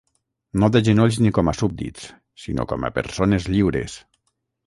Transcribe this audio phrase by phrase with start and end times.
[0.61, 2.07] No de genolls ni com a súbdits,
[2.45, 3.99] sinó com a persones lliures.